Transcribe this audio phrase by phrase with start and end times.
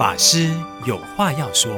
[0.00, 0.48] 法师
[0.86, 1.70] 有话要说。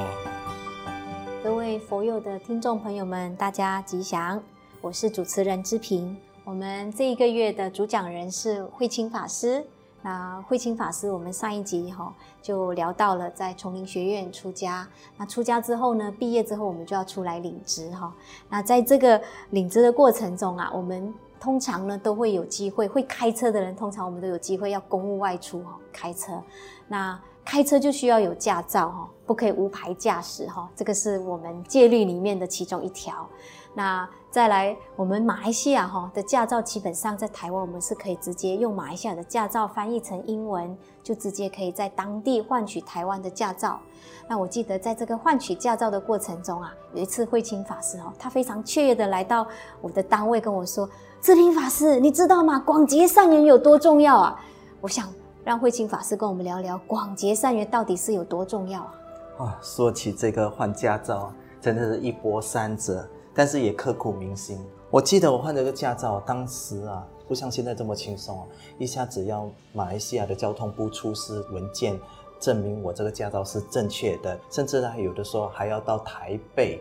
[1.43, 4.41] 各位佛友的听众朋友们，大家吉祥，
[4.81, 6.17] 我是主持人之萍。
[6.45, 9.67] 我们这一个月的主讲人是慧清法师。
[10.03, 14.87] 那慧清法师，我们上一集哈就聊到了在丛林学院出家。
[15.17, 18.15] 那出家之后呢，毕业之后我们就要出来领职哈。
[18.49, 19.21] 那在这个
[19.51, 26.41] 领职的过程中啊，我们通常呢都会有机会，会开车的人通常我们都有机会要公务外出哈开车。
[26.87, 33.27] 那开车就需要有驾照哈，不可以无牌驾驶哈，这个是我们戒律里面的其中一条。
[33.75, 43.81] 那再来，我们马来西亚哈的驾照，基本上在台湾我们是可以直接用马来西亚的驾照翻译成英文，就直接可以在当地换取台湾的驾照。
[44.29, 49.47] 那我记得在这个换取驾照的过程中啊，有一次慧清法师哈，他非常雀跃的来到
[49.81, 50.89] 我的单位跟我说
[51.21, 52.59] ：“芝萍法师，你知道吗？
[52.61, 54.39] 广结善缘有多重要啊？”
[54.83, 55.09] 我想
[55.45, 58.95] 让慧清法师跟我们聊聊广结善缘到底是有多重要啊？
[59.39, 63.07] 啊，说起这个换驾照，真的是一波三折。
[63.35, 64.63] 但是也刻骨铭心。
[64.91, 71.99] 我记得我换这个驾照，当时啊，不像现在这么轻松啊，一下子要马来西亚的交通部出示文件，
[72.39, 76.79] 证明我这个驾照是正确的，甚至呢，有的时候还要到台北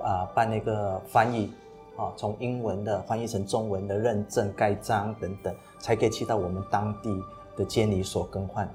[0.00, 1.50] 啊、办那个翻译
[1.96, 7.24] 啊，从英文的翻译成中文的认证盖章等等，才可以去到我们当地
[7.58, 8.66] 的监理所更换。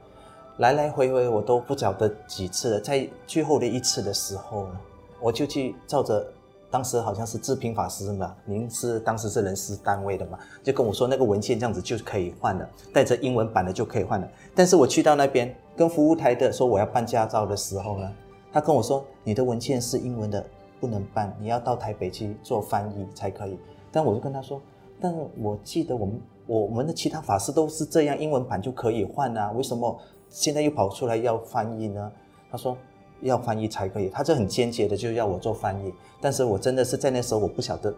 [0.58, 4.78] 来来回回我都不晓得几次了，在最后的一次的时候呢，
[5.20, 6.24] 我就去照着。
[6.70, 14.28] 当时好像是智平法师嘛，您是当时是人事单位的嘛，就跟我说那个文件这样子就可以换了，带着英文版的就可以换了。
[14.56, 18.12] 但是我去到那边跟服务台的说我要办驾照的时候呢，
[18.52, 20.44] 他跟我说你的文件是英文的，
[20.80, 23.56] 不能办，你要到台北去做翻译才可以。
[23.92, 24.60] 但我就跟他说，
[25.00, 30.00] 但我记得我们我们的其他法师都是这样，英文版就可以换啊，为什么
[30.30, 32.12] 现在又跑出来要翻译呢？
[32.52, 32.78] 他说。
[33.22, 37.96] 要翻译才可以，他就很坚决的就要我做翻译，但是我真的是在那时候我不晓得，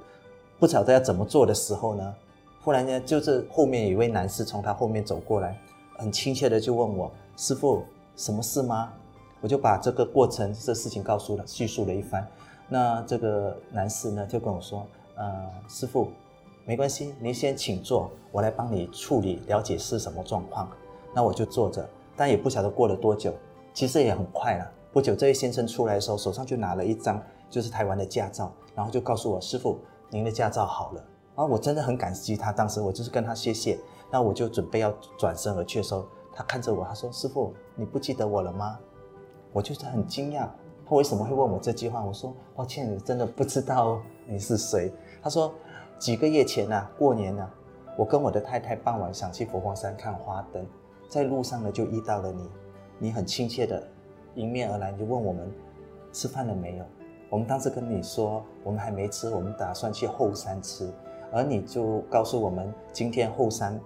[0.59, 2.15] 不晓得要怎么做的时候呢，
[2.61, 5.57] 忽然间就是后面有一位男士从他后面走过来，
[5.97, 7.83] 很亲切的就问我师傅
[8.15, 8.93] 什么事吗？
[9.41, 12.27] 我就把这个过程这事情告诉了叙述了一番，
[12.69, 14.85] 那这个男士呢就跟我说，
[15.15, 16.11] 呃师傅
[16.67, 20.67] 没关系，您先请坐，我来帮你处理了解是什么状况，
[21.13, 21.87] 那我就坐着，
[22.17, 23.31] 但也不晓得过了多久，
[23.71, 24.71] 其实也很快了。
[24.91, 27.21] 不久，这位先生出来的时候，手上就拿了一张，
[27.51, 29.77] 就是台湾的驾照，然后就告诉我：“师傅，
[30.09, 31.05] 您的驾照好了。”
[31.35, 32.51] 啊，我真的很感激他。
[32.51, 33.77] 当时我就是跟他谢谢，
[34.09, 36.03] 那我就准备要转身而去的时候，
[36.33, 38.79] 他看着我，他说：“师傅，你不记得我了吗？”
[39.53, 40.47] 我就是很惊讶，
[40.83, 42.03] 他为什么会问我这句话？
[42.03, 45.53] 我说：“抱歉，你真的不知道你是谁。”他说
[45.97, 47.49] ：“几个月前啊，过年啊，
[47.97, 50.65] 我跟我的太太傍晚想去佛光山看花灯，
[51.07, 52.49] 在路上呢就遇到了你，
[52.99, 53.81] 你很亲切的。”
[54.35, 55.49] 迎面而来，就问我们
[56.11, 56.83] 吃饭了没有？
[57.29, 60.91] 我们当时跟你说，我们还没吃，我们打算去后山吃。
[61.31, 63.79] 而你就告诉我们，今天后山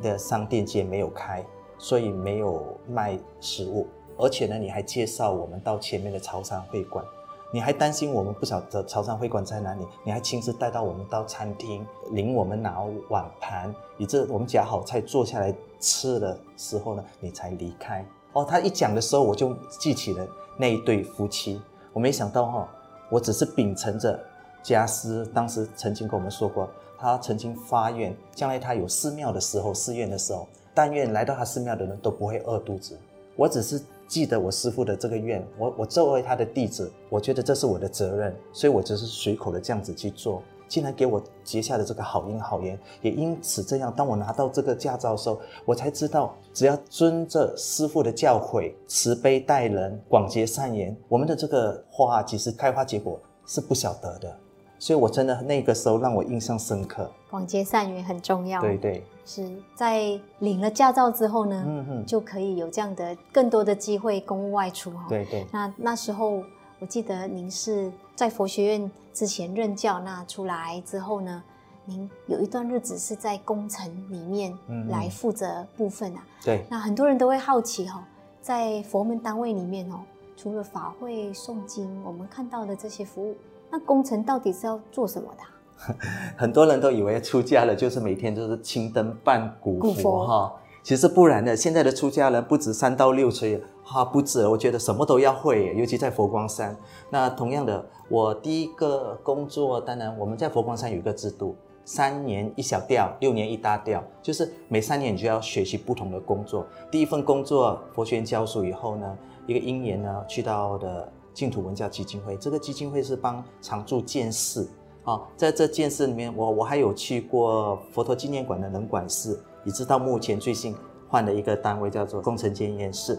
[0.00, 1.44] 的商店街没有开，
[1.76, 3.88] 所以没有卖食物。
[4.16, 7.04] 而且呢，你还介绍我们到前面的潮汕会馆。
[7.52, 18.04] 你还担心我们不晓得潮汕会馆在哪里，你还亲自带到我们到餐厅，领我们拿碗盘，以致我们夹好菜坐下来吃的时候呢，你才离开。
[18.32, 21.60] 哦，他一讲的时候，我就记起了那一对夫妻。
[21.92, 22.68] 我没想到哈、
[23.08, 24.20] 我只是秉承着
[24.62, 26.68] 家师当时曾经跟我们说过，
[26.98, 32.98] 他曾经发愿，将来他有寺庙的时候，寺院的时候，但愿来到他寺庙的人都不会饿肚子。
[33.36, 40.42] 我只是记得我师父的这个愿，我我作为他的弟子，我觉得这是我的责任，所以我只是随口的这样子去做。
[40.68, 54.36] 竟然给我结下了这个好因好缘，也因此这样，当我拿到这个驾照的时候，我才知道，只要遵着师父的教诲，慈悲待人，广结善缘，我们的这个花其实开花结果是不晓得的。
[54.78, 57.10] 所以，我真的那个时候让我印象深刻。
[57.30, 58.60] 广结善缘很重要。
[58.60, 65.06] 对对，是在领了驾照之后呢，就可以有这样的更多的机会公务外出哈。
[65.08, 66.42] 对对，那那时候。
[66.78, 71.42] 我记得您是在佛学院之前任教，那出来之后呢，
[71.86, 74.54] 您有一段日子是在工程里面
[74.90, 76.22] 来负责部分啊。
[76.44, 76.66] 对。
[76.68, 78.06] 那很多人都会好奇哈，
[78.42, 80.00] 在佛门单位里面哦，
[80.36, 83.34] 除了法会诵经，我们看到的这些服务，
[83.70, 85.94] 那工程到底是要做什么的？
[86.36, 90.52] 很多人都以为出家了就是每天就是青灯办古佛哈。
[90.82, 96.76] 其实不然的，现在的出家人不止三到六岁，哈，不止，我觉得什么都要会，尤其在佛光山。
[97.10, 106.64] 那同样的，我第一个工作，当然我们在佛光山有一个制度，三年一小调，六年一大调，就是每三年你就要学习不同的工作。
[106.88, 109.18] 第一份工作，佛学院教书以后呢，
[109.48, 112.34] 一个因缘呢，去到的净土文教基金会。
[112.38, 114.66] 这个基金会是帮常住建寺
[115.04, 120.74] 啊，在这建寺里面，我我还有去过佛陀纪念馆的能管寺，一直到目前最新
[121.10, 123.18] 换了一个单位叫做工程监验室，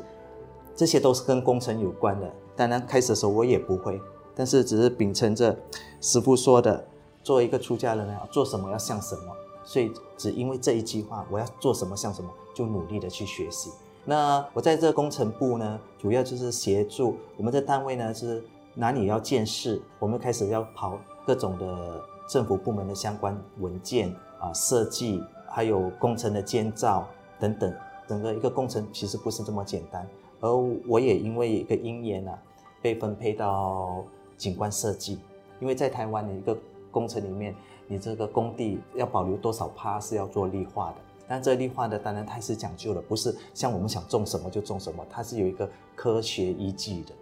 [0.75, 2.33] 这些都是跟工程有关的。
[2.55, 4.01] 当然开始的时候我也不会，
[4.33, 5.55] 但是只是秉承着
[6.01, 6.87] 师父说的，
[7.21, 9.21] 作为一个出家人要做什么要像什么，
[9.63, 13.69] 所以只因为这一句话，我要做什么像什么，就努力的去学习。
[14.09, 18.41] 那我在这工程部呢，主要就是协助我们的单位呢，是
[18.73, 24.09] 哪里要建设，我们开始要跑各种的政府部门的相关文件
[24.39, 27.05] 啊、设计，还有工程的建造
[27.37, 27.73] 等等，
[28.07, 30.07] 整个一个工程其实不是这么简单。
[30.39, 30.49] 而
[30.87, 32.39] 我也因为一个因缘啊，
[32.81, 34.05] 被分配到
[34.37, 35.19] 景观设计，
[35.59, 36.57] 因为在台湾的一个
[36.91, 37.53] 工程里面，
[37.87, 40.95] 你这个工地要保留多少趴是要做绿化的。
[41.27, 47.13] 但这绿化的当然它是讲究的，不是像我们想种什么就种什么，它是有一个科学依据的，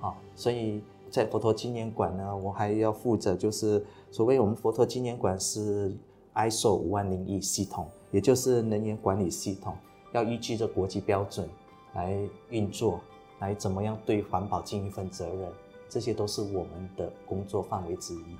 [0.00, 5.96] 啊，所以在佛陀纪念馆呢，我还要负责，就是所谓我们佛陀纪念馆是
[6.34, 9.74] ISO 五万零一系统，也就是能源管理系统，
[10.12, 11.48] 要依据这国际标准
[11.94, 12.18] 来
[12.50, 13.00] 运作，
[13.38, 15.50] 来怎么样对环保尽一份责任，
[15.88, 18.36] 这些都是我们的工作范围之一。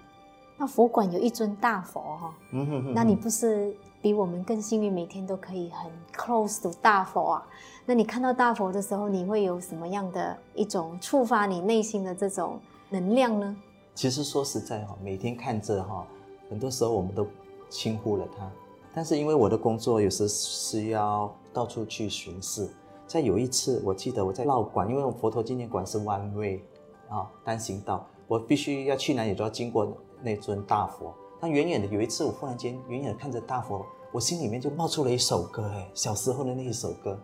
[0.58, 7.47] 那佛馆有一尊大佛哈，嗯哼哼，那你不是比我们更幸运，每天都可以很 close to 大佛啊？
[7.85, 12.58] 那你看到大佛的时候，你会有什么样的一种触发你内心的这种
[12.88, 13.55] 能量呢？
[13.94, 16.06] 其实说实在哈，每天看着哈，
[16.49, 17.26] 很多时候我们都
[17.69, 18.50] 轻忽了它。
[18.94, 22.67] 但是因为我的工作有时是要到处去巡视，
[23.06, 26.62] 在有一次我记得我在绕馆，因为我佛陀纪念馆是 one way
[27.11, 29.94] 啊单行道，我必须要去哪里都要经过。
[30.22, 37.18] 那尊大佛，那远远的有一次，我忽然间远远的看着大佛，我心里面就冒出了一首歌，哎，小时候的那一首歌，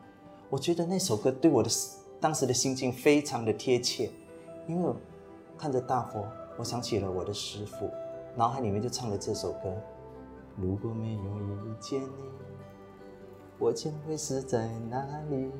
[0.50, 1.70] 我觉得那首歌对我的
[2.20, 4.10] 当时的心境非常的贴切，
[4.68, 4.96] 因为我
[5.58, 6.24] 看着大佛，
[6.58, 7.90] 我想起了我的师父，
[8.36, 9.72] 脑海里面就唱了这首歌。
[10.56, 12.08] 如果没有遇见你，
[13.58, 15.50] 我将会是在哪里？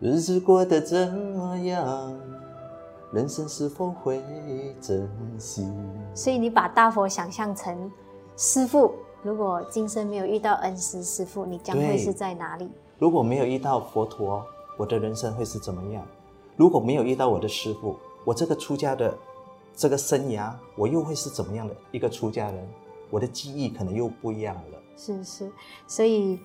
[0.00, 2.20] 日子过得怎么样？
[3.10, 4.22] 人生是否会
[4.82, 5.08] 珍
[5.38, 5.66] 惜？
[6.14, 7.90] 所以你把大佛想象成
[8.36, 12.70] 师傅，如果今生没有遇到恩师师傅，你将会是在哪里？
[12.98, 14.44] 如果没有遇到佛陀，
[14.76, 16.06] 我的人生会是怎么样？
[16.54, 19.16] 如果没有遇到我的师傅，我这个出家的
[19.74, 22.68] 这个生涯，我又会是怎么样的一个出家人？
[23.08, 24.78] 我的记忆可能又不一样了。
[24.98, 25.50] 是是，
[25.86, 26.38] 所以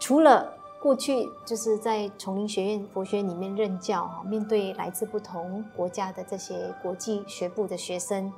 [0.00, 0.57] 除了。
[0.80, 8.32] 过去就是在丛林学院佛学里面任教哈，面对来自不同国家的这些国际学部的学生，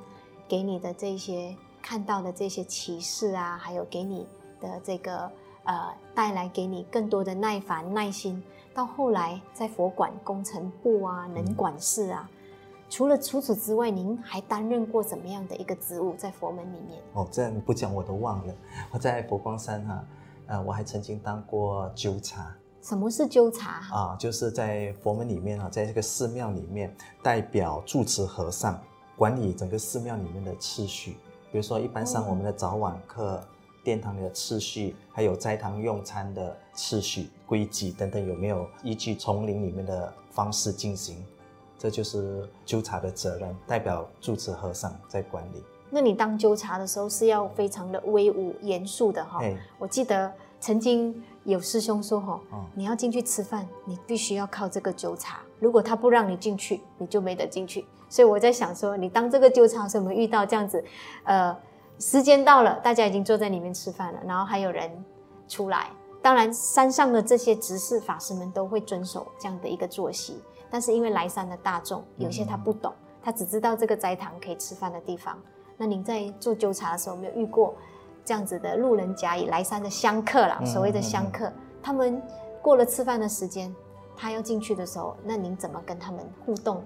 [0.47, 4.27] 给你的这些看到的这些启示啊，还有给你
[4.59, 5.31] 的这个
[5.65, 8.43] 呃带来给你更多的耐烦耐心。
[8.73, 12.27] 到后来在佛馆工程部啊、能管事啊，
[12.89, 16.99] 除了除此之外，您还担任过怎么样的一个职务在佛门里面？
[17.13, 18.53] 哦，这样不讲我都忘了。
[18.89, 20.03] 我在佛光山哈、
[20.51, 22.53] 呃，我还曾经当过纠察。
[22.81, 23.79] 什么是纠察？
[23.89, 26.93] 啊，就是在佛门里面啊，在这个寺庙里面，
[27.23, 28.77] 代表住持和尚
[29.15, 31.15] 管理整个寺庙里面的秩序。
[31.53, 33.47] 比如说，一般上我们的早晚课、嗯、
[33.81, 41.23] 殿堂里的次序，还有斋堂用餐的次序、规矩等等，有没有依据丛林里面的方式进行？
[41.77, 45.63] 这就是纠察的责任，代表住持和尚在管理。
[45.91, 49.39] 那你当纠察的时候是要非常的威武严肃的哈。
[49.77, 52.39] 我记得曾经有师兄说哈，
[52.73, 57.85] 你要进去吃饭，你必须要靠这个纠察，如果他不让你进去，你就没得进去。
[58.09, 60.83] 所以我在想说，你当这个纠察时，有没有遇到这样子？
[61.23, 61.55] 呃，
[61.99, 64.89] 时间到了，大家已经坐在里面吃饭了，然后还有人
[65.47, 65.89] 出来。
[66.21, 72.93] 当然，山上的这些执事法师们都会遵守这样的一个作息，但是因为来山的大众，有些他不懂，
[73.23, 75.39] 他只知道这个斋堂可以吃饭的地方。
[75.81, 77.73] 那您在做纠察的时候，有没有遇过
[78.23, 80.63] 这样子的路人甲乙来山的香客啦？
[80.63, 82.21] 所谓的香客，他们
[82.61, 83.75] 过了吃饭的时间，
[84.15, 86.83] 他要进去的时候，那您怎么跟他们互动？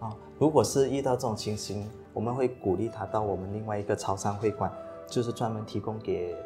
[0.00, 4.70] 啊，如果是遇到这种情形，我们会鼓励他到我们另外一个朝山会馆，
[5.06, 6.36] 就是专门提供给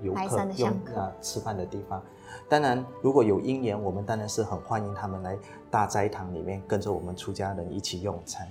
[0.00, 0.20] 游客
[0.58, 2.00] 用啊吃饭的地方。
[2.48, 5.36] 当然，如果有因缘，我们当然是很欢迎他们来
[5.72, 8.46] 大斋堂里面跟着我们出家人一起用餐。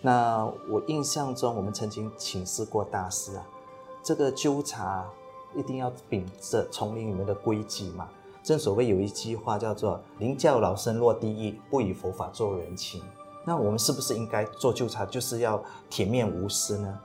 [0.00, 3.46] 那我印象中，我们曾经请示过大师啊，
[4.02, 5.04] 这个纠察
[5.56, 8.08] 一定要秉着丛林里面的规矩嘛。
[8.42, 13.02] 正所谓有一句话叫做“宁教老僧落地狱，不与佛法做人情”。
[13.44, 16.98] 那我们是不是应该做纠察，就是要铁面无私呢？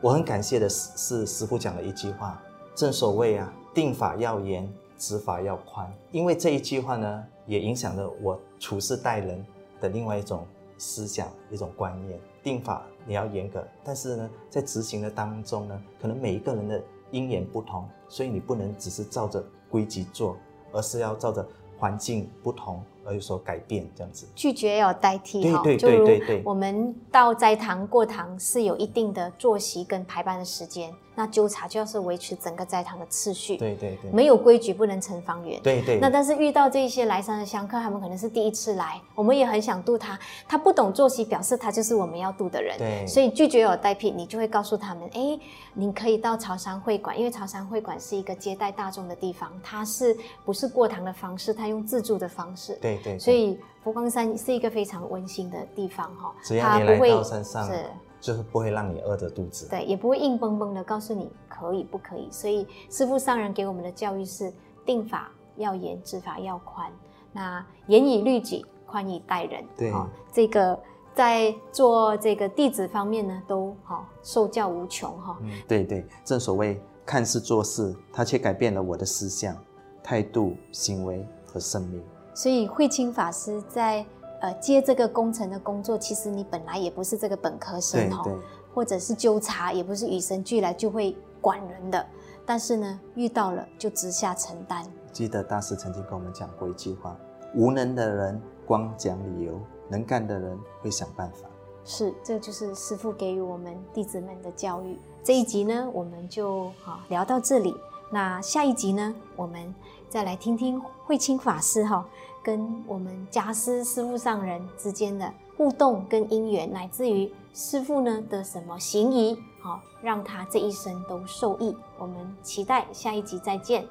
[0.00, 2.40] 我很感谢的是，是师父讲的一句话，
[2.74, 5.92] 正所谓啊，定法要严，执法要宽。
[6.12, 9.44] 因为这一句话呢，也影响了我处事待人
[9.80, 10.46] 的另外一种
[10.84, 12.20] 思想、一种观念。
[12.42, 20.36] 定法你要严格，但是呢，在执行的当中呢，可能每一个人的因缘不同，所以你不能只是照着规矩做，
[20.72, 21.46] 而是要照着
[21.78, 24.26] 环境不同而有所改变，这样子。
[24.34, 26.42] 拒绝要代替哈，对对对对。
[26.44, 30.92] 我们到斋堂过堂是有一定的作息跟排班的时间。
[31.16, 35.98] 那纠察就要是维持整个斋堂的次序，对对对，没有规矩不能成方圆，对对。
[36.00, 40.18] 那但是遇到这些来山的香客，他们可能是第一次来，我们也很想度他，
[40.48, 43.06] 他不懂作息，表示他就是我们要度的人，对。
[43.06, 45.38] 所以拒绝有代替，你就会告诉他们，哎，
[45.72, 51.54] 你可以到潮山会馆，因为潮山会馆是一个接待大众的地方，它是不是过堂的方式？
[51.54, 53.18] 它用自助的方式，对对。
[53.18, 57.84] 所以佛光山是一个非常温馨的地方哈，只要你来到山上，是。
[58.24, 62.26] 就是不会让你饿着肚子，对，也不会硬绷绷的告诉你可以不可以。
[62.30, 64.50] 所以师父上人给我们的教育是：
[64.86, 66.90] 定法要严，执法要宽。
[67.34, 69.62] 那严以律己，宽以待人。
[69.76, 70.78] 对，哦、这个
[71.14, 75.50] 在做这个弟子方面呢，都好、哦、受教无穷哈、哦嗯。
[75.68, 79.54] 对对，正所谓看似做事，他却改变了我的思想、
[80.02, 82.02] 态度、行为和生命。
[82.32, 84.02] 所以慧清法师在。
[84.44, 88.38] 呃，接这个工程的工作，其实你本来也不是这个本科生哦，
[88.74, 92.06] 或者是纠察，也不是与生俱来就会管人的。
[92.44, 94.84] 但是呢，遇到了就直下承担。
[95.14, 97.16] 记得大师曾经跟我们讲过一句话：
[97.54, 99.58] 无能的人光讲理由，
[99.88, 101.48] 能干的人会想办法。
[101.82, 104.98] 是，这就是师父给予我们弟子们的教育。
[105.22, 107.74] 这一集呢，我们就好聊到这里。
[108.12, 109.74] 那下一集呢，我们
[110.10, 112.06] 再来听听慧清法师哈。
[112.44, 121.74] 跟我们家师师傅上人之间的互动跟因缘，乃至于师傅呢的什么行仪，好让他这一生都受益。
[121.98, 123.86] 我们期待下一集再见。